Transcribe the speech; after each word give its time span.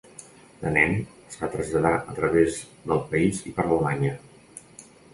De 0.61 0.71
nen, 0.77 0.95
es 1.33 1.37
va 1.43 1.51
traslladar 1.57 1.93
a 2.13 2.17
través 2.21 2.59
del 2.89 3.05
país 3.15 3.47
i 3.53 3.57
per 3.59 3.67
Alemanya. 3.71 4.19